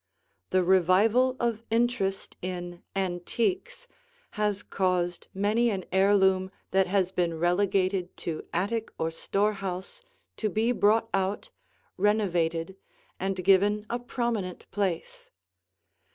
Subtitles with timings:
[0.49, 3.87] The revival of interest in "antiques"
[4.31, 10.01] has caused many an heirloom that has been relegated to attic or storehouse
[10.37, 11.51] to be brought out,
[11.97, 12.77] renovated,
[13.19, 15.29] and given a prominent place.